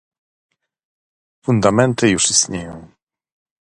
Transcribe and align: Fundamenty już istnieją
Fundamenty 1.41 2.07
już 2.07 2.31
istnieją 2.31 2.89